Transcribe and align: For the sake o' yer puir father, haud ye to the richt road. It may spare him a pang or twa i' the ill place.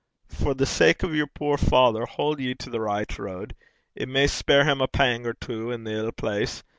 For 0.31 0.55
the 0.55 0.65
sake 0.65 1.03
o' 1.03 1.09
yer 1.11 1.27
puir 1.27 1.57
father, 1.59 2.07
haud 2.07 2.39
ye 2.39 2.55
to 2.55 2.71
the 2.71 2.79
richt 2.81 3.19
road. 3.19 3.53
It 3.93 4.09
may 4.09 4.25
spare 4.25 4.63
him 4.65 4.81
a 4.81 4.87
pang 4.87 5.27
or 5.27 5.35
twa 5.35 5.75
i' 5.75 5.77
the 5.77 5.91
ill 5.91 6.11
place. 6.11 6.63